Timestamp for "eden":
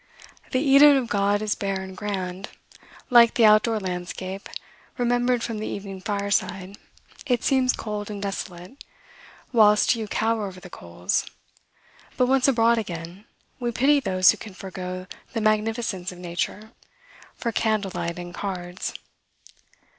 0.59-0.97